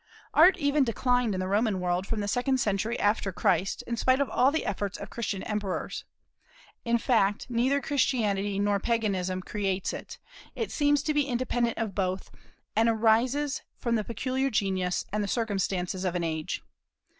Art 0.33 0.57
even 0.57 0.83
declined 0.83 1.35
in 1.35 1.39
the 1.39 1.47
Roman 1.47 1.79
world 1.79 2.07
from 2.07 2.21
the 2.21 2.27
second 2.27 2.59
century 2.59 2.99
after 2.99 3.31
Christ, 3.31 3.83
in 3.85 3.97
spite 3.97 4.19
of 4.19 4.31
all 4.31 4.49
the 4.51 4.65
efforts 4.65 4.97
of 4.97 5.11
Christian 5.11 5.43
emperors. 5.43 6.05
In 6.83 6.97
fact 6.97 7.45
neither 7.51 7.79
Christianity 7.79 8.57
nor 8.57 8.79
Paganism 8.79 9.43
creates 9.43 9.93
it; 9.93 10.17
it 10.55 10.71
seems 10.71 11.03
to 11.03 11.13
be 11.13 11.27
independent 11.27 11.77
of 11.77 11.93
both, 11.93 12.31
and 12.75 12.89
arises 12.89 13.61
from 13.77 13.93
the 13.93 14.03
peculiar 14.03 14.49
genius 14.49 15.05
and 15.13 15.29
circumstances 15.29 16.03
of 16.03 16.15
an 16.15 16.23
age. 16.23 16.63